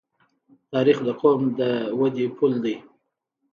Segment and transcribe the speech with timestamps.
[0.71, 1.61] تاریخ د قوم د
[1.99, 2.75] ودې پل دی.